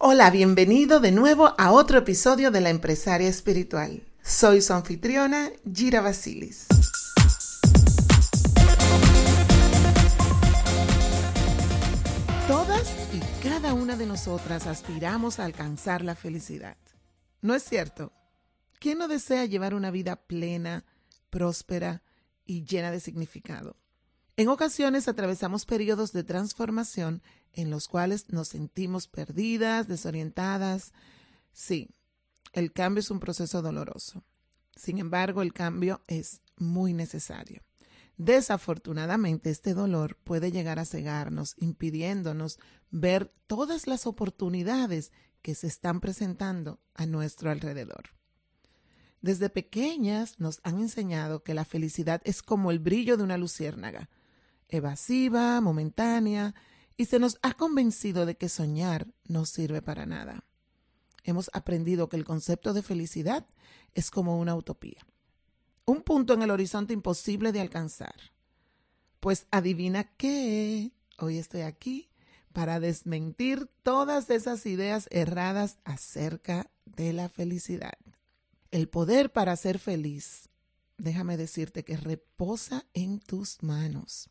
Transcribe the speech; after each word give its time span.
Hola, 0.00 0.30
bienvenido 0.30 1.00
de 1.00 1.10
nuevo 1.10 1.56
a 1.58 1.72
otro 1.72 1.98
episodio 1.98 2.52
de 2.52 2.60
La 2.60 2.70
Empresaria 2.70 3.28
Espiritual. 3.28 4.04
Soy 4.22 4.62
su 4.62 4.72
anfitriona, 4.72 5.50
Gira 5.74 6.00
Basilis. 6.00 6.68
Todas 12.46 12.94
y 13.12 13.42
cada 13.42 13.74
una 13.74 13.96
de 13.96 14.06
nosotras 14.06 14.68
aspiramos 14.68 15.40
a 15.40 15.44
alcanzar 15.44 16.04
la 16.04 16.14
felicidad. 16.14 16.76
¿No 17.42 17.56
es 17.56 17.64
cierto? 17.64 18.12
¿Quién 18.78 18.98
no 18.98 19.08
desea 19.08 19.46
llevar 19.46 19.74
una 19.74 19.90
vida 19.90 20.14
plena, 20.14 20.84
próspera 21.28 22.02
y 22.46 22.64
llena 22.64 22.92
de 22.92 23.00
significado? 23.00 23.74
En 24.38 24.46
ocasiones 24.46 25.08
atravesamos 25.08 25.66
periodos 25.66 26.12
de 26.12 26.22
transformación 26.22 27.22
en 27.52 27.70
los 27.70 27.88
cuales 27.88 28.26
nos 28.28 28.46
sentimos 28.46 29.08
perdidas, 29.08 29.88
desorientadas. 29.88 30.92
Sí, 31.52 31.90
el 32.52 32.72
cambio 32.72 33.00
es 33.00 33.10
un 33.10 33.18
proceso 33.18 33.62
doloroso. 33.62 34.22
Sin 34.76 34.98
embargo, 34.98 35.42
el 35.42 35.52
cambio 35.52 36.02
es 36.06 36.40
muy 36.56 36.92
necesario. 36.92 37.64
Desafortunadamente, 38.16 39.50
este 39.50 39.74
dolor 39.74 40.16
puede 40.22 40.52
llegar 40.52 40.78
a 40.78 40.84
cegarnos, 40.84 41.56
impidiéndonos 41.56 42.60
ver 42.92 43.32
todas 43.48 43.88
las 43.88 44.06
oportunidades 44.06 45.10
que 45.42 45.56
se 45.56 45.66
están 45.66 45.98
presentando 45.98 46.78
a 46.94 47.06
nuestro 47.06 47.50
alrededor. 47.50 48.10
Desde 49.20 49.50
pequeñas 49.50 50.38
nos 50.38 50.60
han 50.62 50.78
enseñado 50.78 51.42
que 51.42 51.54
la 51.54 51.64
felicidad 51.64 52.22
es 52.22 52.40
como 52.40 52.70
el 52.70 52.78
brillo 52.78 53.16
de 53.16 53.24
una 53.24 53.36
luciérnaga, 53.36 54.08
evasiva, 54.68 55.60
momentánea, 55.60 56.54
y 56.96 57.06
se 57.06 57.18
nos 57.18 57.38
ha 57.42 57.54
convencido 57.54 58.26
de 58.26 58.36
que 58.36 58.48
soñar 58.48 59.06
no 59.26 59.44
sirve 59.46 59.82
para 59.82 60.06
nada. 60.06 60.44
Hemos 61.24 61.50
aprendido 61.52 62.08
que 62.08 62.16
el 62.16 62.24
concepto 62.24 62.72
de 62.72 62.82
felicidad 62.82 63.46
es 63.94 64.10
como 64.10 64.38
una 64.38 64.54
utopía 64.54 65.06
un 65.88 66.02
punto 66.02 66.34
en 66.34 66.42
el 66.42 66.50
horizonte 66.50 66.92
imposible 66.92 67.50
de 67.50 67.62
alcanzar. 67.62 68.14
Pues 69.20 69.46
adivina 69.50 70.04
qué, 70.04 70.92
hoy 71.18 71.38
estoy 71.38 71.62
aquí 71.62 72.10
para 72.52 72.78
desmentir 72.78 73.70
todas 73.82 74.28
esas 74.28 74.66
ideas 74.66 75.08
erradas 75.10 75.78
acerca 75.84 76.70
de 76.84 77.14
la 77.14 77.30
felicidad. 77.30 77.96
El 78.70 78.90
poder 78.90 79.32
para 79.32 79.56
ser 79.56 79.78
feliz, 79.78 80.50
déjame 80.98 81.38
decirte 81.38 81.84
que 81.84 81.96
reposa 81.96 82.84
en 82.92 83.18
tus 83.18 83.62
manos. 83.62 84.28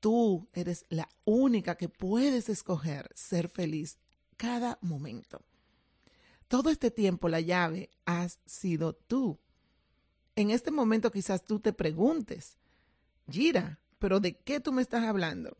Tú 0.00 0.48
eres 0.52 0.84
la 0.88 1.08
única 1.24 1.76
que 1.76 1.88
puedes 1.88 2.48
escoger 2.48 3.10
ser 3.14 3.48
feliz 3.48 3.98
cada 4.36 4.78
momento. 4.80 5.42
Todo 6.46 6.70
este 6.70 6.90
tiempo 6.90 7.28
la 7.28 7.40
llave 7.40 7.90
has 8.04 8.38
sido 8.46 8.94
tú 8.94 9.38
en 10.38 10.52
este 10.52 10.70
momento 10.70 11.10
quizás 11.10 11.44
tú 11.44 11.58
te 11.58 11.72
preguntes, 11.72 12.58
Gira, 13.28 13.80
pero 13.98 14.20
¿de 14.20 14.36
qué 14.36 14.60
tú 14.60 14.70
me 14.70 14.82
estás 14.82 15.02
hablando? 15.02 15.56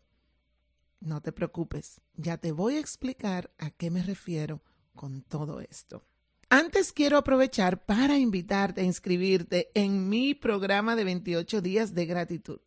No 1.01 1.21
te 1.21 1.33
preocupes, 1.33 2.01
ya 2.15 2.39
te 2.39 2.53
voy 2.53 2.77
a 2.77 2.79
explicar 2.79 3.51
a 3.59 3.71
qué 3.71 3.91
me 3.91 4.05
refiero 4.05 4.63
con 4.95 5.23
todo 5.23 5.59
esto. 5.59 6.05
Antes 6.49 6.93
quiero 6.93 7.17
aprovechar 7.19 7.87
para 7.87 8.19
invitarte 8.19 8.83
a 8.83 8.85
inscribirte 8.85 9.73
en 9.75 10.09
mi 10.09 10.37
programa 10.37 10.95
de 10.95 11.03
28 11.03 11.61
días 11.61 11.93
de 11.93 12.07
gratitud. 12.07 12.61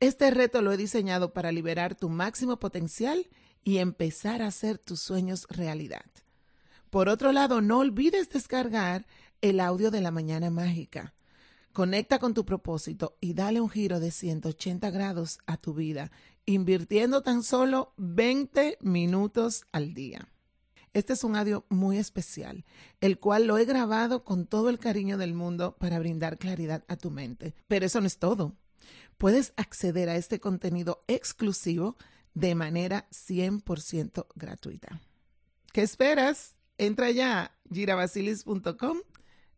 Este 0.00 0.30
reto 0.30 0.62
lo 0.62 0.72
he 0.72 0.76
diseñado 0.76 1.32
para 1.32 1.52
liberar 1.52 1.94
tu 1.94 2.08
máximo 2.08 2.58
potencial 2.58 3.28
y 3.62 3.78
empezar 3.78 4.42
a 4.42 4.48
hacer 4.48 4.78
tus 4.78 5.00
sueños 5.00 5.46
realidad. 5.48 6.04
Por 6.90 7.08
otro 7.08 7.32
lado, 7.32 7.60
no 7.60 7.78
olvides 7.78 8.28
descargar 8.28 9.06
el 9.40 9.60
audio 9.60 9.90
de 9.90 10.00
la 10.00 10.10
mañana 10.10 10.50
mágica 10.50 11.14
Conecta 11.74 12.20
con 12.20 12.34
tu 12.34 12.44
propósito 12.44 13.16
y 13.20 13.34
dale 13.34 13.60
un 13.60 13.68
giro 13.68 13.98
de 13.98 14.12
180 14.12 14.92
grados 14.92 15.40
a 15.44 15.56
tu 15.56 15.74
vida, 15.74 16.12
invirtiendo 16.46 17.22
tan 17.22 17.42
solo 17.42 17.94
20 17.96 18.78
minutos 18.80 19.64
al 19.72 19.92
día. 19.92 20.28
Este 20.92 21.14
es 21.14 21.24
un 21.24 21.34
audio 21.34 21.66
muy 21.68 21.98
especial, 21.98 22.64
el 23.00 23.18
cual 23.18 23.48
lo 23.48 23.58
he 23.58 23.64
grabado 23.64 24.22
con 24.22 24.46
todo 24.46 24.68
el 24.68 24.78
cariño 24.78 25.18
del 25.18 25.34
mundo 25.34 25.74
para 25.76 25.98
brindar 25.98 26.38
claridad 26.38 26.84
a 26.86 26.94
tu 26.94 27.10
mente. 27.10 27.56
Pero 27.66 27.86
eso 27.86 28.00
no 28.00 28.06
es 28.06 28.18
todo. 28.18 28.54
Puedes 29.18 29.52
acceder 29.56 30.08
a 30.08 30.16
este 30.16 30.40
contenido 30.40 31.04
exclusivo 31.08 31.96
de 32.34 32.54
manera 32.54 33.06
100% 33.10 34.26
gratuita. 34.34 35.00
¿Qué 35.72 35.82
esperas? 35.82 36.56
Entra 36.78 37.10
ya 37.10 37.42
a 37.42 37.52
girabasilis.com 37.72 38.98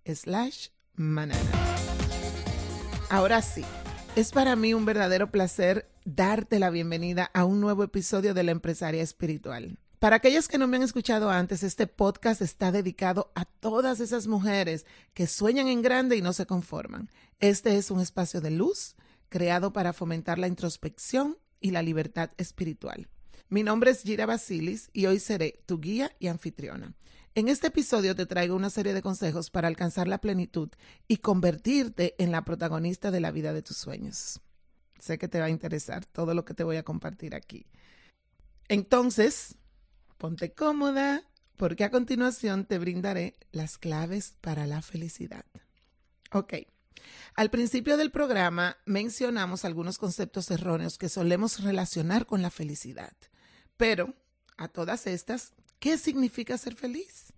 slash 0.05 0.69
manana. 0.95 1.51
Ahora 3.09 3.41
sí, 3.43 3.65
es 4.15 4.33
para 4.33 4.57
mí 4.57 4.75
un 4.75 4.85
verdadero 4.85 5.31
placer 5.31 5.89
darte 6.05 6.59
la 6.59 6.71
bienvenida 6.71 7.31
a 7.35 7.45
un 7.45 7.61
nuevo 7.61 7.83
episodio 7.83 8.35
de 8.35 8.43
La 8.45 8.53
Empresaria 8.53 9.03
Espiritual. 9.03 9.79
Para 9.99 10.17
aquellos 10.17 10.47
que 10.47 10.59
no 10.59 10.69
me 10.69 10.77
han 10.77 10.83
escuchado 10.83 11.31
antes, 11.31 11.63
este 11.63 11.87
podcast 11.87 12.43
está 12.43 12.71
dedicado 12.71 13.33
a 13.35 13.47
todas 13.47 14.01
esas 14.01 14.27
mujeres 14.27 14.85
que 15.15 15.27
sueñan 15.27 15.69
en 15.69 15.83
grande 15.83 16.17
y 16.17 16.23
no 16.23 16.33
se 16.33 16.47
conforman. 16.47 17.11
Este 17.41 17.77
es 17.77 17.91
un 17.91 18.01
espacio 18.01 18.41
de 18.41 18.51
luz 18.51 18.95
creado 19.29 19.73
para 19.73 19.93
fomentar 19.93 20.39
la 20.39 20.49
introspección 20.49 21.39
y 21.61 21.71
la 21.71 21.83
libertad 21.83 22.31
espiritual. 22.37 23.09
Mi 23.49 23.63
nombre 23.63 23.91
es 23.91 24.03
Gira 24.03 24.27
Basilis 24.27 24.91
y 24.93 25.07
hoy 25.07 25.21
seré 25.21 25.63
tu 25.67 25.81
guía 25.81 26.11
y 26.19 26.27
anfitriona. 26.27 26.95
En 27.35 27.49
este 27.49 27.69
episodio 27.69 28.17
te 28.17 28.27
traigo 28.27 28.57
una 28.57 28.71
serie 28.71 28.95
de 28.95 29.03
consejos 29.03 29.51
para 29.51 29.69
alcanzar 29.69 30.09
la 30.09 30.19
plenitud 30.19 30.71
y 31.07 31.19
convertirte 31.19 32.15
en 32.19 32.33
la 32.33 32.45
protagonista 32.45 33.11
de 33.11 33.21
la 33.21 33.31
vida 33.31 33.53
de 33.53 33.63
tus 33.63 33.77
sueños. 33.77 34.41
Sé 34.99 35.19
que 35.19 35.29
te 35.29 35.39
va 35.39 35.47
a 35.47 35.51
interesar 35.51 36.07
todo 36.07 36.35
lo 36.35 36.45
que 36.45 36.55
te 36.55 36.65
voy 36.65 36.77
a 36.77 36.83
compartir 36.83 37.35
aquí. 37.35 37.67
Entonces, 38.69 39.57
ponte 40.17 40.53
cómoda 40.55 41.23
porque 41.57 41.85
a 41.85 41.91
continuación 41.91 42.65
te 42.65 42.79
brindaré 42.79 43.35
las 43.53 43.79
claves 43.79 44.35
para 44.41 44.67
la 44.67 44.83
felicidad. 44.83 45.45
Ok. 46.33 46.55
Al 47.35 47.51
principio 47.51 47.97
del 47.97 48.11
programa 48.11 48.79
mencionamos 48.87 49.65
algunos 49.65 49.99
conceptos 49.99 50.51
erróneos 50.51 50.99
que 50.99 51.09
solemos 51.09 51.63
relacionar 51.63 52.27
con 52.27 52.43
la 52.43 52.51
felicidad, 52.51 53.13
pero 53.77 54.15
a 54.57 54.69
todas 54.69 55.07
estas 55.07 55.53
¿Qué 55.79 55.99
significa 55.99 56.57
ser 56.57 56.75
feliz? 56.75 57.33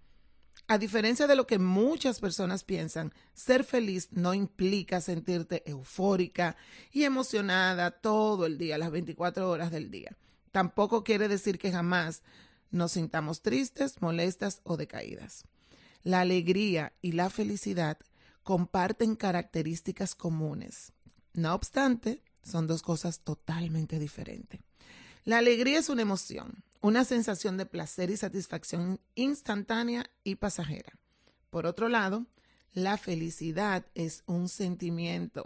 A 0.69 0.79
diferencia 0.79 1.27
de 1.27 1.35
lo 1.35 1.47
que 1.47 1.59
muchas 1.59 2.21
personas 2.21 2.63
piensan, 2.63 3.13
ser 3.35 3.65
feliz 3.65 4.09
no 4.13 4.35
implica 4.35 5.01
sentirte 5.01 5.63
eufórica 5.69 6.57
y 6.93 7.05
emocionada 7.05 7.91
todo 7.91 8.47
el 8.47 8.59
día, 8.59 8.79
las 8.79 8.91
24 8.91 9.49
horas 9.51 9.71
del 9.71 9.91
día. 9.91 10.17
Tampoco 10.53 11.05
quiere 11.05 11.29
decir 11.29 11.59
que 11.59 11.73
jamás 11.73 12.23
nos 12.71 12.93
sintamos 12.93 13.43
tristes, 13.43 14.01
molestas 14.03 14.61
o 14.63 14.77
decaídas. 14.77 15.45
La 16.03 16.21
alegría 16.21 16.93
y 17.03 17.13
la 17.13 17.31
felicidad 17.31 17.99
comparten 18.49 19.15
características 19.15 20.15
comunes. 20.15 20.95
No 21.35 21.53
obstante, 21.55 22.23
son 22.43 22.67
dos 22.67 22.81
cosas 22.81 23.21
totalmente 23.21 23.99
diferentes. 23.99 24.63
La 25.27 25.37
alegría 25.37 25.79
es 25.79 25.91
una 25.91 26.01
emoción, 26.01 26.65
una 26.81 27.05
sensación 27.05 27.59
de 27.59 27.67
placer 27.67 28.09
y 28.09 28.17
satisfacción 28.17 29.01
instantánea 29.17 30.11
y 30.25 30.37
pasajera. 30.37 30.95
Por 31.51 31.67
otro 31.67 31.91
lado, 31.91 32.25
la 32.73 32.97
felicidad 32.97 33.85
es 33.95 34.23
un 34.25 34.49
sentimiento, 34.49 35.45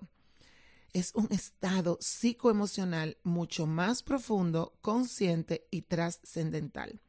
es 0.92 1.12
un 1.16 1.26
estado 1.32 1.98
psicoemocional 2.00 3.18
mucho 3.24 3.66
más 3.66 4.04
profundo, 4.04 4.78
consciente 4.80 5.66
y 5.72 5.82
trascendental. 5.82 7.00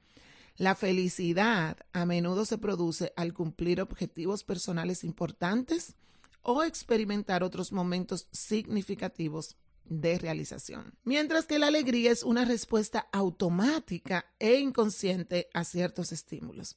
La 0.57 0.75
felicidad 0.75 1.77
a 1.94 2.05
menudo 2.05 2.45
se 2.45 2.57
produce 2.57 3.11
al 3.15 3.33
cumplir 3.33 3.81
objetivos 3.81 4.44
personales 4.44 5.03
importantes 5.03 5.95
o 6.41 6.63
experimentar 6.63 7.44
otros 7.44 7.71
momentos 7.71 8.27
significativos 8.31 9.55
de 9.85 10.17
realización. 10.19 10.94
Mientras 11.03 11.45
que 11.45 11.59
la 11.59 11.67
alegría 11.67 12.11
es 12.11 12.23
una 12.23 12.45
respuesta 12.45 13.07
automática 13.11 14.25
e 14.39 14.59
inconsciente 14.59 15.50
a 15.53 15.63
ciertos 15.63 16.11
estímulos. 16.11 16.75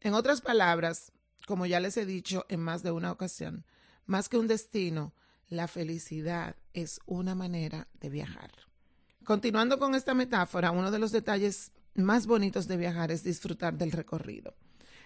En 0.00 0.14
otras 0.14 0.40
palabras, 0.40 1.12
como 1.46 1.66
ya 1.66 1.80
les 1.80 1.96
he 1.96 2.06
dicho 2.06 2.44
en 2.48 2.60
más 2.60 2.82
de 2.82 2.90
una 2.90 3.12
ocasión, 3.12 3.64
más 4.06 4.28
que 4.28 4.38
un 4.38 4.48
destino, 4.48 5.14
la 5.48 5.68
felicidad 5.68 6.56
es 6.72 7.00
una 7.06 7.34
manera 7.34 7.88
de 8.00 8.10
viajar. 8.10 8.50
Continuando 9.24 9.78
con 9.78 9.94
esta 9.94 10.14
metáfora, 10.14 10.70
uno 10.70 10.90
de 10.90 10.98
los 10.98 11.12
detalles 11.12 11.72
más 11.94 12.26
bonitos 12.26 12.66
de 12.66 12.76
viajar 12.76 13.10
es 13.10 13.22
disfrutar 13.22 13.76
del 13.76 13.92
recorrido, 13.92 14.54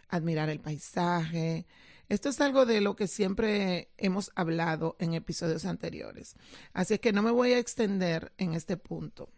admirar 0.09 0.49
el 0.49 0.61
paisaje. 0.61 1.67
Esto 2.09 2.31
es 2.31 2.41
algo 2.41 2.65
de 2.65 2.81
lo 2.81 2.97
que 2.97 3.07
siempre 3.07 3.91
hemos 3.99 4.33
hablado 4.35 4.97
en 4.99 5.15
episodios 5.15 5.65
anteriores. 5.65 6.37
Así 6.73 6.95
es 6.95 7.01
que 7.01 7.13
no 7.13 7.23
me 7.23 7.31
voy 7.31 7.53
a 7.53 7.59
extender 7.59 8.33
en 8.39 8.55
este 8.55 8.77
punto. 8.77 9.31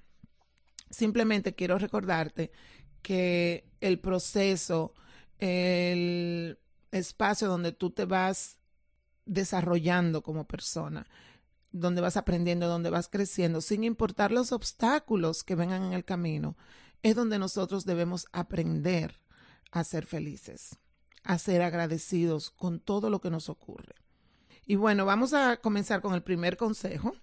Simplemente 0.91 1.55
quiero 1.55 1.79
recordarte 1.79 2.52
que 3.02 3.69
el 3.81 3.99
proceso, 3.99 4.94
el 5.38 6.58
espacio 6.93 7.49
donde 7.49 7.73
tú 7.73 7.91
te 7.91 8.05
vas 8.05 8.58
desarrollando 9.25 10.23
como 10.23 10.46
persona, 10.46 11.06
donde 11.73 12.00
vas 12.00 12.17
aprendiendo, 12.17 12.69
donde 12.69 12.91
vas 12.91 13.08
creciendo, 13.08 13.61
sin 13.61 13.85
importar 13.85 14.32
los 14.32 14.53
obstáculos 14.53 15.44
que 15.44 15.55
vengan 15.55 15.85
en 15.85 15.93
el 15.93 16.05
camino, 16.05 16.56
es 17.02 17.17
donde 17.17 17.38
nosotros 17.38 17.85
debemos 17.85 18.26
aprender 18.32 19.17
a 19.70 19.85
ser 19.85 20.06
felices, 20.06 20.76
a 21.23 21.38
ser 21.38 21.62
agradecidos 21.62 22.50
con 22.50 22.81
todo 22.81 23.11
lo 23.11 23.20
que 23.20 23.31
nos 23.31 23.49
ocurre. 23.49 23.94
Y 24.67 24.76
bueno, 24.76 25.05
vamos 25.05 25.32
a 25.32 25.56
comenzar 25.58 26.00
con 26.00 26.14
el 26.14 26.23
primer 26.23 26.56
consejo, 26.56 27.14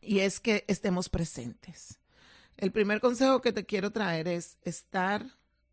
y 0.00 0.20
es 0.20 0.40
que 0.40 0.64
estemos 0.68 1.08
presentes. 1.08 1.98
El 2.56 2.72
primer 2.72 3.00
consejo 3.00 3.42
que 3.42 3.52
te 3.52 3.66
quiero 3.66 3.90
traer 3.90 4.28
es 4.28 4.56
estar 4.62 5.26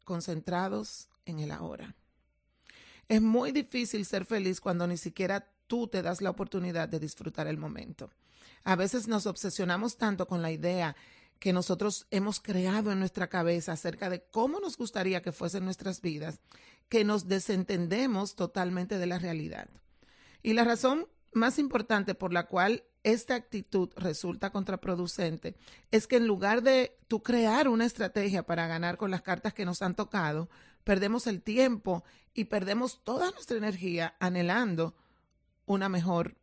concentrados 0.03 1.07
en 1.25 1.39
el 1.39 1.51
ahora. 1.51 1.95
Es 3.07 3.21
muy 3.21 3.51
difícil 3.51 4.05
ser 4.05 4.25
feliz 4.25 4.59
cuando 4.59 4.87
ni 4.87 4.97
siquiera 4.97 5.47
tú 5.67 5.87
te 5.87 6.01
das 6.01 6.21
la 6.21 6.29
oportunidad 6.29 6.89
de 6.89 6.99
disfrutar 6.99 7.47
el 7.47 7.57
momento. 7.57 8.09
A 8.63 8.75
veces 8.75 9.07
nos 9.07 9.25
obsesionamos 9.25 9.97
tanto 9.97 10.27
con 10.27 10.41
la 10.41 10.51
idea 10.51 10.95
que 11.39 11.53
nosotros 11.53 12.07
hemos 12.11 12.39
creado 12.39 12.91
en 12.91 12.99
nuestra 12.99 13.27
cabeza 13.27 13.73
acerca 13.73 14.09
de 14.09 14.23
cómo 14.23 14.59
nos 14.59 14.77
gustaría 14.77 15.21
que 15.21 15.31
fuesen 15.31 15.65
nuestras 15.65 16.01
vidas, 16.01 16.39
que 16.89 17.03
nos 17.03 17.27
desentendemos 17.27 18.35
totalmente 18.35 18.97
de 18.97 19.05
la 19.05 19.19
realidad. 19.19 19.69
Y 20.41 20.53
la 20.53 20.63
razón 20.63 21.07
más 21.33 21.59
importante 21.59 22.15
por 22.15 22.33
la 22.33 22.47
cual 22.47 22.83
esta 23.03 23.35
actitud 23.35 23.89
resulta 23.97 24.51
contraproducente 24.51 25.55
es 25.91 26.07
que 26.07 26.17
en 26.17 26.27
lugar 26.27 26.61
de 26.63 26.97
tú 27.07 27.21
crear 27.21 27.67
una 27.67 27.85
estrategia 27.85 28.43
para 28.43 28.67
ganar 28.67 28.97
con 28.97 29.11
las 29.11 29.21
cartas 29.21 29.53
que 29.53 29.65
nos 29.65 29.81
han 29.81 29.95
tocado, 29.95 30.49
perdemos 30.83 31.27
el 31.27 31.41
tiempo 31.41 32.03
y 32.33 32.45
perdemos 32.45 33.03
toda 33.03 33.31
nuestra 33.31 33.57
energía 33.57 34.15
anhelando 34.19 34.95
una 35.65 35.89
mejor 35.89 36.35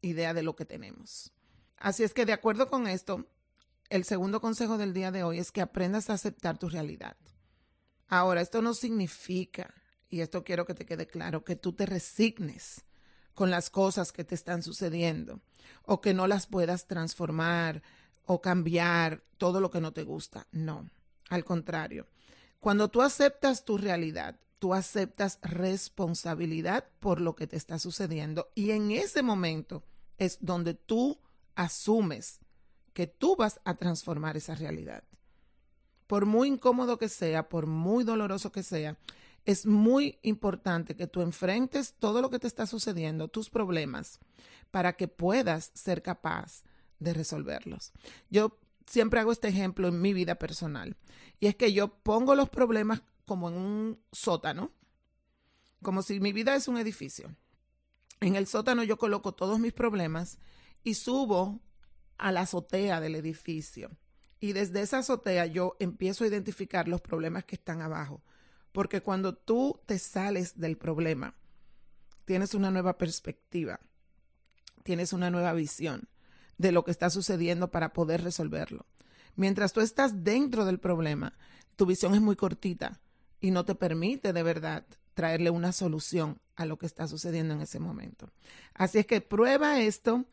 idea 0.00 0.34
de 0.34 0.42
lo 0.42 0.56
que 0.56 0.64
tenemos. 0.64 1.32
Así 1.76 2.02
es 2.02 2.14
que 2.14 2.26
de 2.26 2.32
acuerdo 2.32 2.68
con 2.68 2.86
esto, 2.86 3.26
el 3.90 4.04
segundo 4.04 4.40
consejo 4.40 4.78
del 4.78 4.92
día 4.92 5.10
de 5.10 5.22
hoy 5.22 5.38
es 5.38 5.52
que 5.52 5.60
aprendas 5.60 6.10
a 6.10 6.14
aceptar 6.14 6.58
tu 6.58 6.68
realidad. 6.68 7.16
Ahora, 8.08 8.40
esto 8.40 8.62
no 8.62 8.74
significa, 8.74 9.74
y 10.08 10.20
esto 10.20 10.44
quiero 10.44 10.66
que 10.66 10.74
te 10.74 10.86
quede 10.86 11.06
claro, 11.06 11.44
que 11.44 11.56
tú 11.56 11.72
te 11.72 11.86
resignes 11.86 12.84
con 13.34 13.50
las 13.50 13.70
cosas 13.70 14.12
que 14.12 14.24
te 14.24 14.34
están 14.34 14.62
sucediendo 14.62 15.40
o 15.82 16.00
que 16.00 16.14
no 16.14 16.26
las 16.26 16.46
puedas 16.46 16.86
transformar 16.86 17.82
o 18.24 18.40
cambiar 18.40 19.22
todo 19.38 19.60
lo 19.60 19.70
que 19.70 19.80
no 19.80 19.92
te 19.92 20.04
gusta. 20.04 20.46
No, 20.52 20.88
al 21.28 21.44
contrario. 21.44 22.06
Cuando 22.60 22.88
tú 22.88 23.02
aceptas 23.02 23.64
tu 23.64 23.76
realidad, 23.76 24.38
tú 24.58 24.72
aceptas 24.72 25.38
responsabilidad 25.42 26.86
por 27.00 27.20
lo 27.20 27.34
que 27.34 27.46
te 27.46 27.56
está 27.56 27.78
sucediendo 27.78 28.50
y 28.54 28.70
en 28.70 28.92
ese 28.92 29.22
momento 29.22 29.84
es 30.16 30.38
donde 30.40 30.74
tú 30.74 31.20
asumes 31.54 32.40
que 32.94 33.06
tú 33.06 33.36
vas 33.36 33.60
a 33.64 33.74
transformar 33.74 34.36
esa 34.36 34.54
realidad. 34.54 35.04
Por 36.06 36.24
muy 36.26 36.48
incómodo 36.48 36.98
que 36.98 37.08
sea, 37.08 37.48
por 37.48 37.66
muy 37.66 38.04
doloroso 38.04 38.52
que 38.52 38.62
sea, 38.62 38.96
es 39.44 39.66
muy 39.66 40.18
importante 40.22 40.96
que 40.96 41.06
tú 41.06 41.20
enfrentes 41.20 41.94
todo 41.98 42.22
lo 42.22 42.30
que 42.30 42.38
te 42.38 42.46
está 42.46 42.66
sucediendo, 42.66 43.28
tus 43.28 43.50
problemas, 43.50 44.20
para 44.70 44.94
que 44.94 45.08
puedas 45.08 45.70
ser 45.74 46.02
capaz 46.02 46.62
de 46.98 47.12
resolverlos. 47.12 47.92
Yo 48.30 48.58
siempre 48.86 49.20
hago 49.20 49.32
este 49.32 49.48
ejemplo 49.48 49.88
en 49.88 50.00
mi 50.00 50.12
vida 50.12 50.36
personal. 50.36 50.96
Y 51.40 51.46
es 51.46 51.56
que 51.56 51.72
yo 51.72 51.88
pongo 51.88 52.34
los 52.34 52.48
problemas 52.48 53.02
como 53.26 53.48
en 53.48 53.56
un 53.56 54.00
sótano, 54.12 54.72
como 55.82 56.02
si 56.02 56.20
mi 56.20 56.32
vida 56.32 56.54
es 56.54 56.68
un 56.68 56.78
edificio. 56.78 57.34
En 58.20 58.36
el 58.36 58.46
sótano 58.46 58.82
yo 58.84 58.96
coloco 58.96 59.32
todos 59.32 59.58
mis 59.58 59.72
problemas 59.72 60.38
y 60.82 60.94
subo 60.94 61.60
a 62.18 62.32
la 62.32 62.42
azotea 62.42 63.00
del 63.00 63.14
edificio. 63.14 63.90
Y 64.40 64.52
desde 64.52 64.82
esa 64.82 64.98
azotea 64.98 65.46
yo 65.46 65.76
empiezo 65.80 66.24
a 66.24 66.26
identificar 66.26 66.88
los 66.88 67.00
problemas 67.00 67.44
que 67.44 67.56
están 67.56 67.80
abajo. 67.80 68.22
Porque 68.72 69.00
cuando 69.00 69.34
tú 69.34 69.80
te 69.86 69.98
sales 69.98 70.58
del 70.58 70.76
problema, 70.76 71.34
tienes 72.24 72.54
una 72.54 72.70
nueva 72.70 72.98
perspectiva, 72.98 73.80
tienes 74.82 75.12
una 75.12 75.30
nueva 75.30 75.52
visión 75.52 76.08
de 76.58 76.72
lo 76.72 76.84
que 76.84 76.90
está 76.90 77.10
sucediendo 77.10 77.70
para 77.70 77.92
poder 77.92 78.22
resolverlo. 78.22 78.86
Mientras 79.36 79.72
tú 79.72 79.80
estás 79.80 80.24
dentro 80.24 80.64
del 80.64 80.78
problema, 80.78 81.36
tu 81.76 81.86
visión 81.86 82.14
es 82.14 82.20
muy 82.20 82.36
cortita 82.36 83.00
y 83.40 83.50
no 83.50 83.64
te 83.64 83.74
permite 83.74 84.32
de 84.32 84.42
verdad 84.42 84.84
traerle 85.14 85.50
una 85.50 85.72
solución 85.72 86.40
a 86.56 86.66
lo 86.66 86.78
que 86.78 86.86
está 86.86 87.08
sucediendo 87.08 87.54
en 87.54 87.60
ese 87.60 87.80
momento. 87.80 88.30
Así 88.74 88.98
es 88.98 89.06
que 89.06 89.20
prueba 89.20 89.80
esto, 89.80 90.24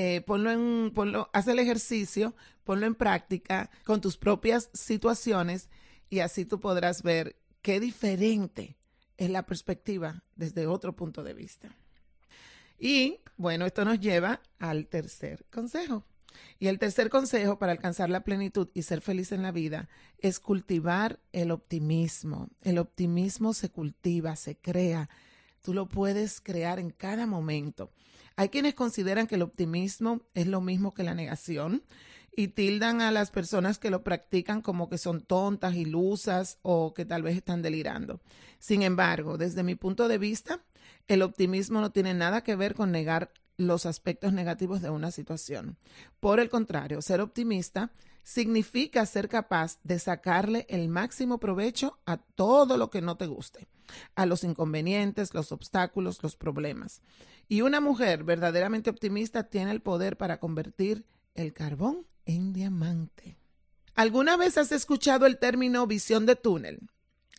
eh, 0.00 0.20
ponlo 0.20 0.52
en, 0.52 0.92
ponlo, 0.94 1.28
haz 1.32 1.48
el 1.48 1.58
ejercicio, 1.58 2.36
ponlo 2.62 2.86
en 2.86 2.94
práctica 2.94 3.68
con 3.84 4.00
tus 4.00 4.16
propias 4.16 4.70
situaciones 4.72 5.68
y 6.08 6.20
así 6.20 6.44
tú 6.44 6.60
podrás 6.60 7.02
ver 7.02 7.34
qué 7.62 7.80
diferente 7.80 8.76
es 9.16 9.28
la 9.28 9.44
perspectiva 9.44 10.22
desde 10.36 10.68
otro 10.68 10.94
punto 10.94 11.24
de 11.24 11.34
vista. 11.34 11.74
Y 12.78 13.18
bueno, 13.36 13.66
esto 13.66 13.84
nos 13.84 13.98
lleva 13.98 14.40
al 14.60 14.86
tercer 14.86 15.44
consejo. 15.50 16.04
Y 16.60 16.68
el 16.68 16.78
tercer 16.78 17.10
consejo 17.10 17.58
para 17.58 17.72
alcanzar 17.72 18.08
la 18.08 18.22
plenitud 18.22 18.68
y 18.74 18.82
ser 18.82 19.00
feliz 19.00 19.32
en 19.32 19.42
la 19.42 19.50
vida 19.50 19.88
es 20.18 20.38
cultivar 20.38 21.18
el 21.32 21.50
optimismo. 21.50 22.50
El 22.62 22.78
optimismo 22.78 23.52
se 23.52 23.68
cultiva, 23.68 24.36
se 24.36 24.56
crea. 24.56 25.10
Tú 25.60 25.74
lo 25.74 25.88
puedes 25.88 26.40
crear 26.40 26.78
en 26.78 26.90
cada 26.90 27.26
momento. 27.26 27.90
Hay 28.38 28.50
quienes 28.50 28.74
consideran 28.74 29.26
que 29.26 29.34
el 29.34 29.42
optimismo 29.42 30.20
es 30.32 30.46
lo 30.46 30.60
mismo 30.60 30.94
que 30.94 31.02
la 31.02 31.12
negación 31.12 31.82
y 32.36 32.46
tildan 32.46 33.00
a 33.00 33.10
las 33.10 33.32
personas 33.32 33.80
que 33.80 33.90
lo 33.90 34.04
practican 34.04 34.62
como 34.62 34.88
que 34.88 34.96
son 34.96 35.22
tontas, 35.22 35.74
ilusas 35.74 36.58
o 36.62 36.94
que 36.94 37.04
tal 37.04 37.24
vez 37.24 37.36
están 37.36 37.62
delirando. 37.62 38.20
Sin 38.60 38.82
embargo, 38.82 39.38
desde 39.38 39.64
mi 39.64 39.74
punto 39.74 40.06
de 40.06 40.18
vista, 40.18 40.60
el 41.08 41.22
optimismo 41.22 41.80
no 41.80 41.90
tiene 41.90 42.14
nada 42.14 42.44
que 42.44 42.54
ver 42.54 42.76
con 42.76 42.92
negar 42.92 43.32
los 43.56 43.86
aspectos 43.86 44.32
negativos 44.32 44.82
de 44.82 44.90
una 44.90 45.10
situación. 45.10 45.76
Por 46.20 46.38
el 46.38 46.48
contrario, 46.48 47.02
ser 47.02 47.20
optimista 47.20 47.90
significa 48.28 49.06
ser 49.06 49.26
capaz 49.26 49.78
de 49.84 49.98
sacarle 49.98 50.66
el 50.68 50.90
máximo 50.90 51.40
provecho 51.40 51.98
a 52.04 52.18
todo 52.18 52.76
lo 52.76 52.90
que 52.90 53.00
no 53.00 53.16
te 53.16 53.26
guste, 53.26 53.68
a 54.16 54.26
los 54.26 54.44
inconvenientes, 54.44 55.32
los 55.32 55.50
obstáculos, 55.50 56.22
los 56.22 56.36
problemas. 56.36 57.00
Y 57.48 57.62
una 57.62 57.80
mujer 57.80 58.24
verdaderamente 58.24 58.90
optimista 58.90 59.44
tiene 59.44 59.70
el 59.70 59.80
poder 59.80 60.18
para 60.18 60.40
convertir 60.40 61.06
el 61.34 61.54
carbón 61.54 62.06
en 62.26 62.52
diamante. 62.52 63.38
¿Alguna 63.94 64.36
vez 64.36 64.58
has 64.58 64.72
escuchado 64.72 65.24
el 65.24 65.38
término 65.38 65.86
visión 65.86 66.26
de 66.26 66.36
túnel? 66.36 66.80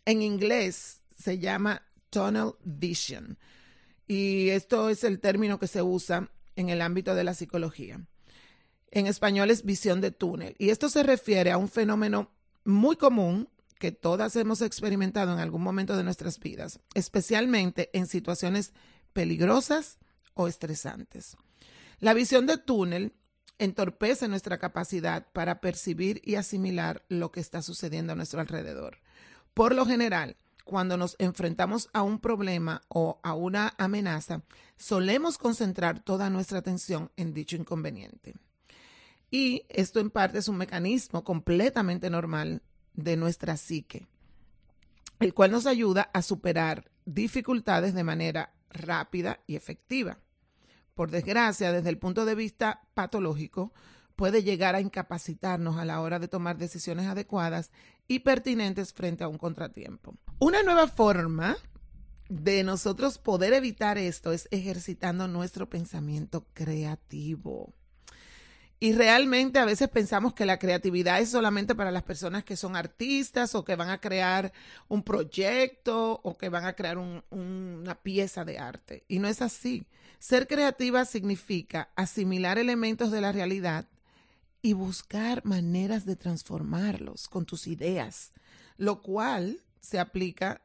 En 0.06 0.22
inglés 0.22 1.02
se 1.16 1.38
llama 1.38 1.86
tunnel 2.10 2.54
vision 2.64 3.38
y 4.08 4.48
esto 4.48 4.90
es 4.90 5.04
el 5.04 5.20
término 5.20 5.60
que 5.60 5.68
se 5.68 5.82
usa 5.82 6.32
en 6.56 6.68
el 6.68 6.82
ámbito 6.82 7.14
de 7.14 7.22
la 7.22 7.34
psicología. 7.34 8.04
En 8.90 9.06
español 9.06 9.50
es 9.50 9.64
visión 9.64 10.00
de 10.00 10.10
túnel. 10.10 10.54
Y 10.58 10.70
esto 10.70 10.88
se 10.88 11.02
refiere 11.02 11.50
a 11.50 11.58
un 11.58 11.68
fenómeno 11.68 12.30
muy 12.64 12.96
común 12.96 13.48
que 13.78 13.92
todas 13.92 14.36
hemos 14.36 14.60
experimentado 14.60 15.32
en 15.32 15.38
algún 15.38 15.62
momento 15.62 15.96
de 15.96 16.04
nuestras 16.04 16.38
vidas, 16.38 16.80
especialmente 16.94 17.88
en 17.94 18.06
situaciones 18.06 18.72
peligrosas 19.12 19.98
o 20.34 20.48
estresantes. 20.48 21.36
La 21.98 22.14
visión 22.14 22.46
de 22.46 22.58
túnel 22.58 23.14
entorpece 23.58 24.28
nuestra 24.28 24.58
capacidad 24.58 25.26
para 25.32 25.60
percibir 25.60 26.20
y 26.24 26.34
asimilar 26.34 27.04
lo 27.08 27.30
que 27.30 27.40
está 27.40 27.62
sucediendo 27.62 28.12
a 28.12 28.16
nuestro 28.16 28.40
alrededor. 28.40 28.98
Por 29.54 29.74
lo 29.74 29.86
general, 29.86 30.36
cuando 30.64 30.96
nos 30.96 31.16
enfrentamos 31.18 31.88
a 31.92 32.02
un 32.02 32.20
problema 32.20 32.82
o 32.88 33.18
a 33.22 33.34
una 33.34 33.74
amenaza, 33.78 34.42
solemos 34.76 35.38
concentrar 35.38 36.00
toda 36.02 36.30
nuestra 36.30 36.58
atención 36.58 37.10
en 37.16 37.34
dicho 37.34 37.56
inconveniente. 37.56 38.34
Y 39.30 39.64
esto 39.68 40.00
en 40.00 40.10
parte 40.10 40.38
es 40.38 40.48
un 40.48 40.56
mecanismo 40.56 41.24
completamente 41.24 42.10
normal 42.10 42.62
de 42.94 43.16
nuestra 43.16 43.56
psique. 43.56 44.06
el 45.20 45.34
cual 45.34 45.50
nos 45.50 45.66
ayuda 45.66 46.10
a 46.14 46.22
superar 46.22 46.90
dificultades 47.04 47.94
de 47.94 48.04
manera 48.04 48.54
rápida 48.70 49.40
y 49.46 49.54
efectiva. 49.54 50.18
Por 50.94 51.10
desgracia, 51.10 51.72
desde 51.72 51.90
el 51.90 51.98
punto 51.98 52.24
de 52.24 52.34
vista 52.34 52.88
patológico, 52.94 53.72
puede 54.16 54.42
llegar 54.42 54.74
a 54.74 54.80
incapacitarnos 54.80 55.76
a 55.76 55.84
la 55.84 56.00
hora 56.00 56.18
de 56.18 56.28
tomar 56.28 56.56
decisiones 56.56 57.06
adecuadas 57.06 57.70
y 58.08 58.20
pertinentes 58.20 58.92
frente 58.92 59.24
a 59.24 59.28
un 59.28 59.38
contratiempo. 59.38 60.14
Una 60.38 60.62
nueva 60.62 60.88
forma 60.88 61.56
de 62.28 62.62
nosotros 62.64 63.18
poder 63.18 63.52
evitar 63.52 63.98
esto 63.98 64.32
es 64.32 64.48
ejercitando 64.50 65.28
nuestro 65.28 65.68
pensamiento 65.68 66.46
creativo. 66.54 67.74
Y 68.82 68.94
realmente 68.94 69.58
a 69.58 69.66
veces 69.66 69.90
pensamos 69.90 70.32
que 70.32 70.46
la 70.46 70.58
creatividad 70.58 71.20
es 71.20 71.30
solamente 71.30 71.74
para 71.74 71.90
las 71.90 72.02
personas 72.02 72.44
que 72.44 72.56
son 72.56 72.76
artistas 72.76 73.54
o 73.54 73.62
que 73.62 73.76
van 73.76 73.90
a 73.90 74.00
crear 74.00 74.54
un 74.88 75.02
proyecto 75.02 76.18
o 76.24 76.38
que 76.38 76.48
van 76.48 76.64
a 76.64 76.72
crear 76.72 76.96
una 76.96 77.94
pieza 78.02 78.46
de 78.46 78.58
arte. 78.58 79.04
Y 79.06 79.18
no 79.18 79.28
es 79.28 79.42
así. 79.42 79.84
Ser 80.18 80.46
creativa 80.46 81.04
significa 81.04 81.90
asimilar 81.94 82.56
elementos 82.58 83.10
de 83.10 83.20
la 83.20 83.32
realidad 83.32 83.86
y 84.62 84.72
buscar 84.72 85.44
maneras 85.44 86.06
de 86.06 86.16
transformarlos 86.16 87.28
con 87.28 87.44
tus 87.44 87.66
ideas, 87.66 88.32
lo 88.78 89.02
cual 89.02 89.60
se 89.80 89.98
aplica 89.98 90.62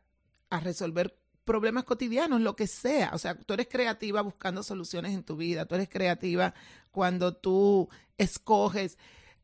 a 0.49 0.61
resolver 0.61 1.17
problemas 1.45 1.85
cotidianos, 1.85 2.41
lo 2.41 2.55
que 2.55 2.67
sea. 2.67 3.11
O 3.13 3.17
sea, 3.17 3.35
tú 3.35 3.53
eres 3.53 3.67
creativa 3.67 4.21
buscando 4.21 4.63
soluciones 4.63 5.13
en 5.13 5.23
tu 5.23 5.37
vida, 5.37 5.65
tú 5.65 5.75
eres 5.75 5.87
creativa 5.87 6.53
cuando 6.91 7.35
tú 7.35 7.89
escoges 8.17 8.97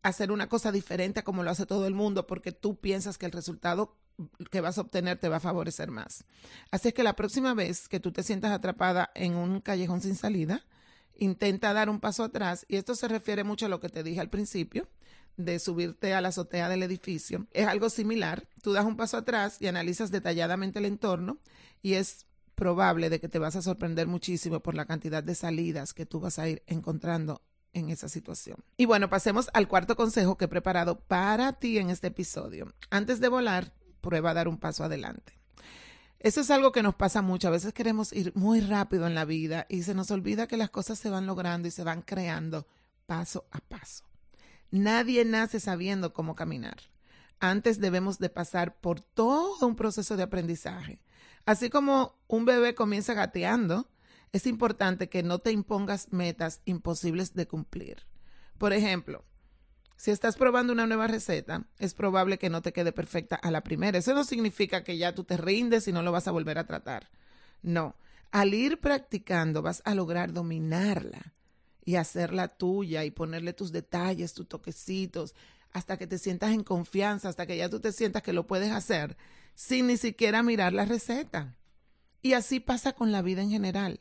hacer 0.04 0.32
una 0.32 0.50
cosa 0.50 0.72
diferente 0.72 1.24
como 1.24 1.44
lo 1.44 1.52
hace 1.52 1.66
todo 1.66 1.86
el 1.86 1.94
mundo 1.94 2.26
porque 2.26 2.52
tú 2.52 2.76
piensas 2.80 3.18
que 3.18 3.28
el 3.28 3.32
resultado 3.32 3.96
que 4.50 4.62
vas 4.62 4.78
a 4.78 4.82
obtener 4.82 5.20
te 5.20 5.30
va 5.30 5.38
a 5.38 5.42
favorecer 5.42 5.92
más. 5.92 6.26
Así 6.72 6.90
es 6.90 6.94
que 6.94 7.04
la 7.04 7.16
próxima 7.16 7.54
vez 7.54 7.88
que 7.88 8.00
tú 8.00 8.12
te 8.12 8.24
sientas 8.24 8.52
atrapada 8.52 9.12
en 9.16 9.36
un 9.36 9.62
callejón 9.62 10.02
sin 10.02 10.16
salida, 10.16 10.66
intenta 11.16 11.74
dar 11.74 11.90
un 11.90 12.00
paso 12.00 12.24
atrás 12.24 12.66
y 12.68 12.78
esto 12.78 12.96
se 12.96 13.08
refiere 13.08 13.44
mucho 13.44 13.68
a 13.68 13.70
lo 13.70 13.80
que 13.80 13.90
te 13.90 14.04
dije 14.04 14.20
al 14.20 14.30
principio 14.30 14.88
de 15.38 15.60
subirte 15.60 16.14
a 16.14 16.22
la 16.22 16.30
azotea 16.30 16.70
del 16.70 16.84
edificio. 16.84 17.48
Es 17.52 17.68
algo 17.68 17.90
similar. 17.90 18.48
Tú 18.62 18.74
das 18.74 18.86
un 18.86 18.98
paso 18.98 19.18
atrás 19.18 19.58
y 19.60 19.68
analizas 19.68 20.12
detalladamente 20.12 20.80
el 20.80 20.86
entorno 20.86 21.40
y 21.82 21.94
es 21.94 22.26
probable 22.56 23.10
de 23.10 23.20
que 23.20 23.30
te 23.30 23.40
vas 23.40 23.56
a 23.56 23.62
sorprender 23.62 24.08
muchísimo 24.08 24.60
por 24.60 24.76
la 24.76 24.86
cantidad 24.86 25.24
de 25.24 25.36
salidas 25.36 25.94
que 25.94 26.06
tú 26.06 26.20
vas 26.20 26.38
a 26.38 26.48
ir 26.48 26.62
encontrando 26.68 27.42
en 27.74 27.90
esa 27.90 28.10
situación. 28.10 28.58
Y 28.78 28.86
bueno, 28.86 29.10
pasemos 29.10 29.50
al 29.54 29.68
cuarto 29.68 29.96
consejo 29.96 30.38
que 30.38 30.46
he 30.46 30.50
preparado 30.50 31.00
para 31.00 31.54
ti 31.54 31.78
en 31.78 31.90
este 31.90 32.08
episodio. 32.08 32.72
Antes 32.90 33.20
de 33.20 33.30
volar, 33.30 33.74
prueba 34.02 34.32
a 34.32 34.34
dar 34.34 34.48
un 34.48 34.58
paso 34.58 34.84
adelante. 34.84 35.40
Eso 36.20 36.42
es 36.42 36.52
algo 36.52 36.72
que 36.72 36.84
nos 36.84 36.94
pasa 36.94 37.24
mucho. 37.24 37.48
A 37.48 37.52
veces 37.52 37.74
queremos 37.74 38.14
ir 38.14 38.32
muy 38.36 38.62
rápido 38.62 39.08
en 39.08 39.16
la 39.16 39.26
vida 39.26 39.66
y 39.70 39.82
se 39.84 39.96
nos 39.96 40.12
olvida 40.12 40.48
que 40.48 40.58
las 40.58 40.70
cosas 40.70 41.00
se 41.00 41.10
van 41.10 41.26
logrando 41.26 41.68
y 41.68 41.72
se 41.72 41.84
van 41.84 42.04
creando 42.04 42.68
paso 43.08 43.48
a 43.52 43.60
paso. 43.60 44.11
Nadie 44.72 45.26
nace 45.26 45.60
sabiendo 45.60 46.14
cómo 46.14 46.36
caminar. 46.36 46.78
Antes 47.40 47.80
debemos 47.80 48.20
de 48.20 48.30
pasar 48.30 48.78
por 48.78 49.02
todo 49.02 49.68
un 49.68 49.76
proceso 49.76 50.16
de 50.16 50.24
aprendizaje. 50.24 51.00
Así 51.46 51.70
como 51.70 52.16
un 52.28 52.46
bebé 52.46 52.74
comienza 52.74 53.14
gateando, 53.14 53.90
es 54.32 54.48
importante 54.48 55.10
que 55.10 55.24
no 55.24 55.40
te 55.40 55.52
impongas 55.52 56.14
metas 56.14 56.62
imposibles 56.66 57.34
de 57.34 57.48
cumplir. 57.48 58.08
Por 58.58 58.72
ejemplo, 58.72 59.26
si 59.98 60.12
estás 60.12 60.38
probando 60.38 60.72
una 60.72 60.88
nueva 60.88 61.08
receta, 61.08 61.68
es 61.78 61.94
probable 61.94 62.40
que 62.40 62.50
no 62.50 62.62
te 62.62 62.72
quede 62.72 62.94
perfecta 62.94 63.36
a 63.36 63.52
la 63.52 63.62
primera. 63.62 63.98
Eso 63.98 64.14
no 64.14 64.24
significa 64.24 64.84
que 64.84 64.98
ya 64.98 65.14
tú 65.14 65.26
te 65.26 65.36
rindes 65.36 65.88
y 65.88 65.92
no 65.92 66.02
lo 66.02 66.12
vas 66.12 66.28
a 66.28 66.32
volver 66.32 66.58
a 66.58 66.66
tratar. 66.66 67.10
No, 67.62 67.96
al 68.32 68.54
ir 68.54 68.80
practicando 68.80 69.62
vas 69.62 69.82
a 69.84 69.94
lograr 69.94 70.32
dominarla 70.32 71.34
y 71.84 71.96
hacerla 71.96 72.48
tuya 72.48 73.04
y 73.06 73.12
ponerle 73.12 73.54
tus 73.54 73.72
detalles, 73.72 74.34
tus 74.34 74.48
toquecitos, 74.48 75.36
hasta 75.72 75.98
que 75.98 76.08
te 76.08 76.18
sientas 76.18 76.52
en 76.52 76.64
confianza, 76.64 77.30
hasta 77.30 77.46
que 77.46 77.58
ya 77.58 77.70
tú 77.70 77.80
te 77.80 77.92
sientas 77.92 78.24
que 78.24 78.34
lo 78.34 78.46
puedes 78.48 78.72
hacer 78.72 79.18
sin 79.56 79.88
ni 79.88 79.98
siquiera 79.98 80.44
mirar 80.44 80.74
la 80.74 80.86
receta. 80.86 81.58
Y 82.22 82.34
así 82.34 82.60
pasa 82.60 82.94
con 82.94 83.12
la 83.12 83.22
vida 83.22 83.42
en 83.42 83.50
general. 83.50 84.00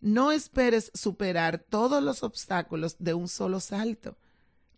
No 0.00 0.32
esperes 0.32 0.90
superar 0.94 1.58
todos 1.58 2.02
los 2.02 2.22
obstáculos 2.22 2.96
de 2.98 3.14
un 3.14 3.28
solo 3.28 3.60
salto. 3.60 4.16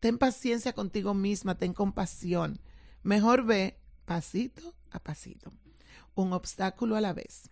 Ten 0.01 0.19
paciencia 0.19 0.73
contigo 0.73 1.15
misma, 1.15 1.57
ten 1.57 1.73
compasión. 1.73 2.61
Mejor 3.03 3.45
ve 3.45 3.79
pasito 4.05 4.75
a 4.91 4.99
pasito, 4.99 5.53
un 6.15 6.33
obstáculo 6.33 6.97
a 6.97 7.01
la 7.01 7.13
vez 7.13 7.51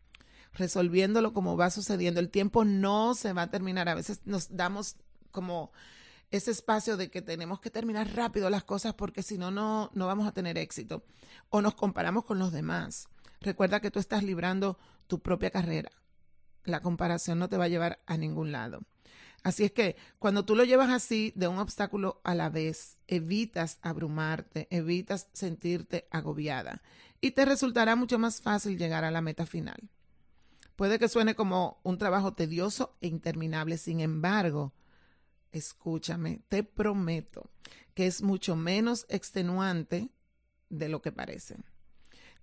resolviéndolo 0.55 1.33
como 1.33 1.57
va 1.57 1.71
sucediendo. 1.71 2.21
El 2.21 2.31
tiempo 2.31 2.65
no 2.65 3.15
se 3.15 3.33
va 3.33 3.43
a 3.43 3.51
terminar. 3.51 3.89
A 3.89 3.95
veces 3.95 4.21
nos 4.25 4.57
damos 4.57 4.97
como 5.31 5.73
ese 6.31 6.51
espacio 6.51 6.97
de 6.97 7.11
que 7.11 7.23
tenemos 7.23 7.61
que 7.61 7.71
terminar 7.71 8.15
rápido 8.15 8.51
las 8.51 8.65
cosas 8.65 8.95
porque 8.95 9.23
si 9.23 9.39
no, 9.39 9.51
no, 9.51 9.91
no 9.95 10.07
vamos 10.07 10.27
a 10.27 10.33
tener 10.33 10.59
éxito. 10.59 11.05
O 11.49 11.61
nos 11.61 11.75
comparamos 11.75 12.25
con 12.25 12.39
los 12.39 12.53
demás. 12.53 13.09
Recuerda 13.41 13.81
que 13.81 13.91
tú 13.91 13.99
estás 13.99 14.23
librando 14.23 14.79
tu 15.07 15.21
propia 15.21 15.51
carrera. 15.51 15.91
La 16.65 16.81
comparación 16.81 17.39
no 17.39 17.49
te 17.49 17.57
va 17.57 17.65
a 17.65 17.69
llevar 17.69 18.01
a 18.07 18.17
ningún 18.17 18.53
lado. 18.53 18.81
Así 19.43 19.65
es 19.65 19.73
que 19.73 19.97
cuando 20.19 20.45
tú 20.45 20.55
lo 20.55 20.65
llevas 20.65 20.91
así, 20.91 21.33
de 21.35 21.49
un 21.49 21.59
obstáculo 21.59 22.21
a 22.25 22.35
la 22.35 22.51
vez, 22.51 22.99
evitas 23.09 23.79
abrumarte, 23.81 24.69
evitas 24.71 25.29
sentirte 25.33 26.07
agobiada 26.11 26.83
y 27.23 27.31
te 27.31 27.47
resultará 27.47 27.97
mucho 27.97 28.19
más 28.19 28.43
fácil 28.43 28.77
llegar 28.77 29.05
a 29.05 29.11
la 29.11 29.23
meta 29.23 29.47
final. 29.47 29.89
Puede 30.81 30.99
que 30.99 31.11
suene 31.11 31.35
como 31.35 31.79
un 31.83 31.99
trabajo 31.99 32.33
tedioso 32.33 32.97
e 33.03 33.07
interminable, 33.07 33.77
sin 33.77 34.01
embargo, 34.01 34.73
escúchame, 35.53 36.41
te 36.49 36.63
prometo 36.65 37.51
que 37.93 38.07
es 38.07 38.23
mucho 38.23 38.57
menos 38.57 39.05
extenuante 39.11 40.09
de 40.71 40.89
lo 40.89 41.03
que 41.03 41.13
parece. 41.13 41.59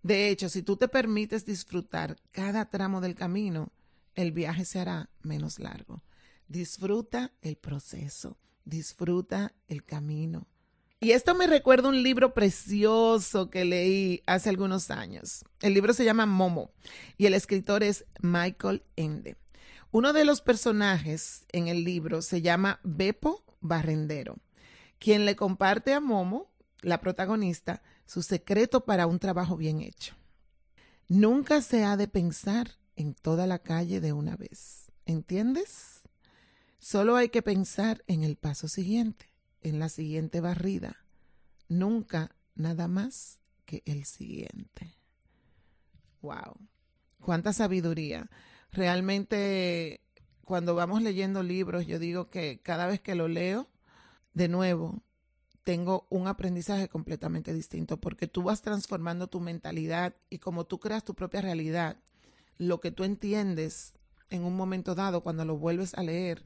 De 0.04 0.30
hecho, 0.30 0.50
si 0.50 0.62
tú 0.62 0.78
te 0.78 0.88
permites 0.88 1.48
disfrutar 1.48 2.16
cada 2.30 2.70
tramo 2.70 3.02
del 3.02 3.16
camino, 3.16 3.72
el 4.14 4.34
viaje 4.34 4.66
se 4.66 4.82
hará 4.82 5.10
menos 5.24 5.58
largo. 5.58 6.04
Disfruta 6.48 7.34
el 7.42 7.56
proceso, 7.56 8.38
disfruta 8.66 9.56
el 9.68 9.84
camino, 9.84 10.46
y 11.00 11.12
esto 11.12 11.36
me 11.36 11.46
recuerda 11.46 11.90
un 11.90 12.02
libro 12.02 12.34
precioso 12.34 13.52
que 13.52 13.66
leí 13.66 14.24
hace 14.26 14.50
algunos 14.50 14.90
años. 14.90 15.46
El 15.62 15.76
libro 15.76 15.94
se 15.94 16.04
llama 16.04 16.26
Momo 16.26 16.72
y 17.18 17.28
el 17.28 17.36
escritor 17.36 17.84
es 17.84 18.06
Michael 18.22 18.84
Ende. 18.96 19.38
Uno 19.92 20.12
de 20.12 20.26
los 20.26 20.42
personajes 20.42 21.46
en 21.52 21.68
el 21.68 21.84
libro 21.84 22.24
se 22.24 22.42
llama 22.42 22.80
Beppo 22.84 23.46
Barrendero, 23.62 24.38
quien 24.98 25.26
le 25.26 25.36
comparte 25.36 25.94
a 25.94 26.00
Momo, 26.00 26.50
la 26.82 27.00
protagonista, 27.00 27.84
su 28.08 28.24
secreto 28.24 28.84
para 28.84 29.06
un 29.06 29.20
trabajo 29.20 29.56
bien 29.56 29.82
hecho. 29.82 30.16
Nunca 31.08 31.62
se 31.62 31.84
ha 31.84 31.96
de 31.96 32.08
pensar 32.08 32.72
en 32.96 33.14
toda 33.14 33.46
la 33.46 33.60
calle 33.60 34.02
de 34.02 34.14
una 34.14 34.36
vez. 34.36 34.92
¿Entiendes? 35.06 36.02
Solo 36.80 37.16
hay 37.16 37.30
que 37.30 37.44
pensar 37.44 38.04
en 38.08 38.24
el 38.24 38.36
paso 38.36 38.68
siguiente 38.68 39.37
en 39.68 39.80
la 39.80 39.90
siguiente 39.90 40.42
barrida. 40.42 41.06
Nunca 41.70 42.36
nada 42.56 42.88
más 42.88 43.40
que 43.66 43.84
el 43.86 44.06
siguiente. 44.06 44.96
Wow. 46.22 46.58
Cuánta 47.20 47.54
sabiduría. 47.54 48.30
Realmente 48.72 50.02
cuando 50.48 50.76
vamos 50.76 51.02
leyendo 51.02 51.44
libros, 51.44 51.88
yo 51.88 52.00
digo 52.00 52.30
que 52.30 52.62
cada 52.62 52.88
vez 52.88 53.02
que 53.02 53.16
lo 53.16 53.28
leo, 53.28 53.68
de 54.34 54.48
nuevo, 54.48 55.04
tengo 55.64 56.08
un 56.10 56.28
aprendizaje 56.28 56.88
completamente 56.88 57.54
distinto 57.54 57.98
porque 57.98 58.28
tú 58.28 58.44
vas 58.44 58.62
transformando 58.62 59.28
tu 59.28 59.42
mentalidad 59.42 60.16
y 60.30 60.38
como 60.38 60.66
tú 60.66 60.80
creas 60.80 61.04
tu 61.04 61.16
propia 61.16 61.42
realidad, 61.42 61.98
lo 62.58 62.80
que 62.80 62.92
tú 62.92 63.04
entiendes 63.04 63.96
en 64.30 64.46
un 64.46 64.56
momento 64.56 64.96
dado, 64.96 65.22
cuando 65.22 65.44
lo 65.44 65.58
vuelves 65.58 65.94
a 65.96 66.04
leer, 66.04 66.46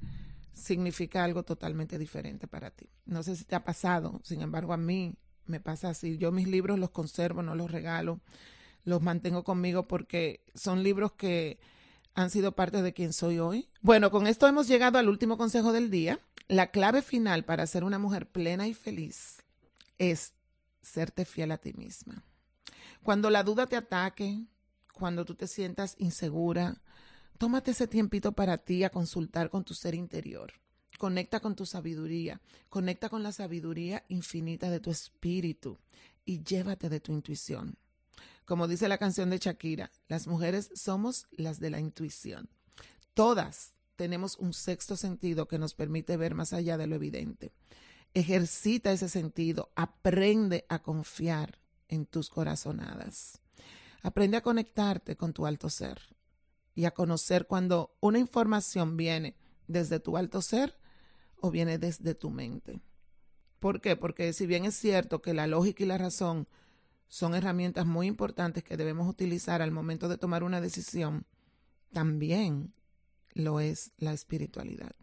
significa 0.53 1.23
algo 1.23 1.43
totalmente 1.43 1.97
diferente 1.97 2.47
para 2.47 2.71
ti. 2.71 2.89
No 3.05 3.23
sé 3.23 3.35
si 3.35 3.45
te 3.45 3.55
ha 3.55 3.63
pasado, 3.63 4.19
sin 4.23 4.41
embargo 4.41 4.73
a 4.73 4.77
mí 4.77 5.15
me 5.45 5.59
pasa 5.59 5.89
así. 5.89 6.17
Yo 6.17 6.31
mis 6.31 6.47
libros 6.47 6.79
los 6.79 6.91
conservo, 6.91 7.43
no 7.43 7.55
los 7.55 7.71
regalo, 7.71 8.19
los 8.83 9.01
mantengo 9.01 9.43
conmigo 9.43 9.87
porque 9.87 10.45
son 10.55 10.83
libros 10.83 11.13
que 11.13 11.59
han 12.13 12.29
sido 12.29 12.53
parte 12.53 12.81
de 12.81 12.93
quien 12.93 13.13
soy 13.13 13.39
hoy. 13.39 13.69
Bueno, 13.81 14.11
con 14.11 14.27
esto 14.27 14.47
hemos 14.47 14.67
llegado 14.67 14.97
al 14.97 15.09
último 15.09 15.37
consejo 15.37 15.71
del 15.71 15.89
día. 15.89 16.19
La 16.47 16.71
clave 16.71 17.01
final 17.01 17.45
para 17.45 17.65
ser 17.67 17.83
una 17.83 17.99
mujer 17.99 18.27
plena 18.29 18.67
y 18.67 18.73
feliz 18.73 19.37
es 19.97 20.33
serte 20.81 21.25
fiel 21.25 21.51
a 21.51 21.57
ti 21.57 21.73
misma. 21.73 22.23
Cuando 23.03 23.29
la 23.29 23.43
duda 23.43 23.67
te 23.67 23.75
ataque, 23.75 24.45
cuando 24.93 25.25
tú 25.25 25.35
te 25.35 25.47
sientas 25.47 25.95
insegura, 25.97 26.81
tómate 27.41 27.71
ese 27.71 27.87
tiempito 27.87 28.33
para 28.33 28.59
ti 28.59 28.83
a 28.83 28.91
consultar 28.91 29.49
con 29.49 29.63
tu 29.63 29.73
ser 29.73 29.95
interior. 29.95 30.53
Conecta 30.99 31.39
con 31.39 31.55
tu 31.55 31.65
sabiduría, 31.65 32.39
conecta 32.69 33.09
con 33.09 33.23
la 33.23 33.31
sabiduría 33.31 34.05
infinita 34.09 34.69
de 34.69 34.79
tu 34.79 34.91
espíritu 34.91 35.79
y 36.23 36.43
llévate 36.43 36.87
de 36.87 36.99
tu 36.99 37.11
intuición. 37.13 37.79
Como 38.45 38.67
dice 38.67 38.87
la 38.87 38.99
canción 38.99 39.31
de 39.31 39.39
Shakira, 39.39 39.89
las 40.07 40.27
mujeres 40.27 40.69
somos 40.75 41.25
las 41.31 41.59
de 41.59 41.71
la 41.71 41.79
intuición. 41.79 42.47
Todas 43.15 43.73
tenemos 43.95 44.37
un 44.37 44.53
sexto 44.53 44.95
sentido 44.95 45.47
que 45.47 45.57
nos 45.57 45.73
permite 45.73 46.17
ver 46.17 46.35
más 46.35 46.53
allá 46.53 46.77
de 46.77 46.85
lo 46.85 46.93
evidente. 46.93 47.51
Ejercita 48.13 48.91
ese 48.91 49.09
sentido, 49.09 49.71
aprende 49.75 50.67
a 50.69 50.83
confiar 50.83 51.57
en 51.87 52.05
tus 52.05 52.29
corazonadas. 52.29 53.39
Aprende 54.03 54.37
a 54.37 54.41
conectarte 54.41 55.17
con 55.17 55.33
tu 55.33 55.47
alto 55.47 55.71
ser 55.71 56.20
y 56.73 56.85
a 56.85 56.91
conocer 56.91 57.47
cuando 57.47 57.95
una 57.99 58.19
información 58.19 58.97
viene 58.97 59.35
desde 59.67 59.99
tu 59.99 60.17
alto 60.17 60.41
ser 60.41 60.77
o 61.37 61.51
viene 61.51 61.77
desde 61.77 62.15
tu 62.15 62.29
mente. 62.29 62.81
¿Por 63.59 63.81
qué? 63.81 63.95
Porque 63.95 64.33
si 64.33 64.45
bien 64.45 64.65
es 64.65 64.75
cierto 64.75 65.21
que 65.21 65.33
la 65.33 65.47
lógica 65.47 65.83
y 65.83 65.87
la 65.87 65.97
razón 65.97 66.47
son 67.07 67.35
herramientas 67.35 67.85
muy 67.85 68.07
importantes 68.07 68.63
que 68.63 68.77
debemos 68.77 69.07
utilizar 69.07 69.61
al 69.61 69.71
momento 69.71 70.07
de 70.07 70.17
tomar 70.17 70.43
una 70.43 70.61
decisión, 70.61 71.25
también 71.91 72.73
lo 73.33 73.59
es 73.59 73.91
la 73.97 74.13
espiritualidad. 74.13 74.95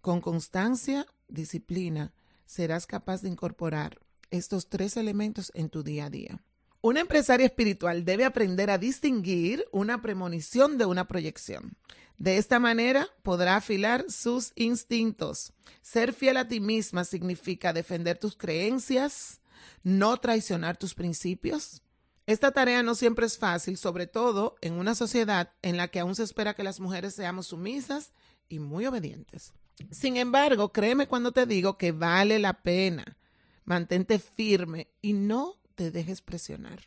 Con 0.00 0.20
constancia, 0.20 1.06
disciplina, 1.28 2.14
serás 2.46 2.86
capaz 2.86 3.22
de 3.22 3.28
incorporar 3.28 4.00
estos 4.30 4.68
tres 4.68 4.96
elementos 4.96 5.52
en 5.54 5.68
tu 5.68 5.82
día 5.82 6.06
a 6.06 6.10
día. 6.10 6.44
Una 6.84 6.98
empresaria 6.98 7.46
espiritual 7.46 8.04
debe 8.04 8.24
aprender 8.24 8.68
a 8.68 8.76
distinguir 8.76 9.64
una 9.70 10.02
premonición 10.02 10.78
de 10.78 10.84
una 10.84 11.06
proyección. 11.06 11.76
De 12.18 12.38
esta 12.38 12.58
manera 12.58 13.06
podrá 13.22 13.54
afilar 13.54 14.04
sus 14.08 14.50
instintos. 14.56 15.52
Ser 15.80 16.12
fiel 16.12 16.36
a 16.38 16.48
ti 16.48 16.58
misma 16.58 17.04
significa 17.04 17.72
defender 17.72 18.18
tus 18.18 18.36
creencias, 18.36 19.40
no 19.84 20.16
traicionar 20.16 20.76
tus 20.76 20.94
principios. 20.94 21.82
Esta 22.26 22.50
tarea 22.50 22.82
no 22.82 22.96
siempre 22.96 23.26
es 23.26 23.38
fácil, 23.38 23.76
sobre 23.76 24.08
todo 24.08 24.56
en 24.60 24.74
una 24.74 24.96
sociedad 24.96 25.52
en 25.62 25.76
la 25.76 25.86
que 25.86 26.00
aún 26.00 26.16
se 26.16 26.24
espera 26.24 26.54
que 26.54 26.64
las 26.64 26.80
mujeres 26.80 27.14
seamos 27.14 27.46
sumisas 27.46 28.12
y 28.48 28.58
muy 28.58 28.86
obedientes. 28.86 29.52
Sin 29.92 30.16
embargo, 30.16 30.72
créeme 30.72 31.06
cuando 31.06 31.30
te 31.30 31.46
digo 31.46 31.78
que 31.78 31.92
vale 31.92 32.40
la 32.40 32.60
pena. 32.64 33.18
Mantente 33.64 34.18
firme 34.18 34.88
y 35.00 35.12
no 35.12 35.61
te 35.74 35.90
dejes 35.90 36.22
presionar. 36.22 36.80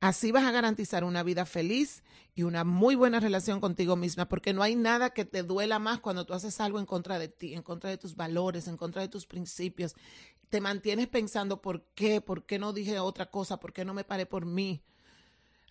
Así 0.00 0.30
vas 0.30 0.44
a 0.44 0.50
garantizar 0.50 1.04
una 1.04 1.22
vida 1.22 1.46
feliz 1.46 2.02
y 2.34 2.42
una 2.42 2.64
muy 2.64 2.94
buena 2.94 3.18
relación 3.18 3.60
contigo 3.60 3.96
misma, 3.96 4.28
porque 4.28 4.52
no 4.52 4.62
hay 4.62 4.76
nada 4.76 5.10
que 5.10 5.24
te 5.24 5.42
duela 5.42 5.78
más 5.78 6.00
cuando 6.00 6.26
tú 6.26 6.34
haces 6.34 6.60
algo 6.60 6.78
en 6.78 6.86
contra 6.86 7.18
de 7.18 7.28
ti, 7.28 7.54
en 7.54 7.62
contra 7.62 7.88
de 7.88 7.96
tus 7.96 8.14
valores, 8.14 8.68
en 8.68 8.76
contra 8.76 9.00
de 9.02 9.08
tus 9.08 9.26
principios. 9.26 9.94
Te 10.50 10.60
mantienes 10.60 11.08
pensando 11.08 11.62
por 11.62 11.86
qué, 11.94 12.20
por 12.20 12.44
qué 12.44 12.58
no 12.58 12.72
dije 12.72 12.98
otra 12.98 13.30
cosa, 13.30 13.58
por 13.58 13.72
qué 13.72 13.84
no 13.84 13.94
me 13.94 14.04
paré 14.04 14.26
por 14.26 14.44
mí. 14.44 14.82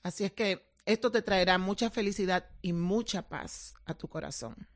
Así 0.02 0.24
es 0.24 0.32
que 0.32 0.68
esto 0.86 1.12
te 1.12 1.22
traerá 1.22 1.58
mucha 1.58 1.90
felicidad 1.90 2.50
y 2.62 2.74
mucha 2.74 3.28
paz 3.28 3.76
a 3.86 3.94
tu 3.94 4.08
corazón. 4.08 4.68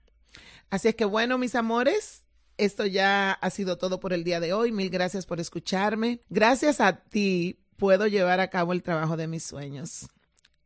Así 0.69 0.88
es 0.89 0.96
que 0.96 1.05
bueno, 1.05 1.39
mis 1.39 1.55
amores, 1.55 2.24
esto 2.58 2.86
ya 2.86 3.31
ha 3.31 3.50
sido 3.50 3.77
todo 3.77 4.00
por 4.00 4.13
el 4.13 4.24
día 4.24 4.39
de 4.39 4.53
hoy. 4.53 4.72
Mil 4.72 4.89
gracias 4.91 5.25
por 5.25 5.39
escucharme. 5.39 6.22
Gracias 6.29 6.81
a 6.81 7.03
ti 7.03 7.60
puedo 7.79 8.05
llevar 8.05 8.39
a 8.39 8.50
cabo 8.50 8.74
el 8.74 8.83
trabajo 8.83 9.17
de 9.17 9.27
mis 9.27 9.43
sueños. 9.43 10.07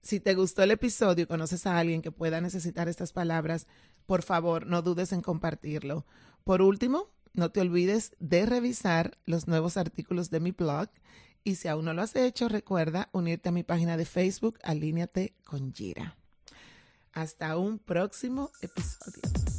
Si 0.01 0.19
te 0.19 0.35
gustó 0.35 0.63
el 0.63 0.71
episodio 0.71 1.23
y 1.23 1.27
conoces 1.27 1.65
a 1.65 1.77
alguien 1.77 2.01
que 2.01 2.11
pueda 2.11 2.41
necesitar 2.41 2.89
estas 2.89 3.13
palabras, 3.13 3.67
por 4.05 4.21
favor, 4.23 4.67
no 4.67 4.81
dudes 4.81 5.13
en 5.13 5.21
compartirlo. 5.21 6.05
Por 6.43 6.61
último, 6.61 7.07
no 7.33 7.51
te 7.51 7.61
olvides 7.61 8.13
de 8.19 8.45
revisar 8.45 9.17
los 9.25 9.47
nuevos 9.47 9.77
artículos 9.77 10.29
de 10.29 10.41
mi 10.41 10.51
blog 10.51 10.89
y 11.45 11.55
si 11.55 11.67
aún 11.67 11.85
no 11.85 11.93
lo 11.93 12.01
has 12.01 12.15
hecho, 12.15 12.49
recuerda 12.49 13.09
unirte 13.13 13.49
a 13.49 13.53
mi 13.53 13.63
página 13.63 13.95
de 13.95 14.05
Facebook, 14.05 14.59
Alíneate 14.63 15.35
con 15.45 15.73
Gira. 15.73 16.17
Hasta 17.13 17.57
un 17.57 17.79
próximo 17.79 18.49
episodio. 18.61 19.52